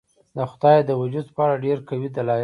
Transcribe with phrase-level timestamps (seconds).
[0.35, 2.39] د خدای د وجود په اړه ډېر قوي دلایل شته.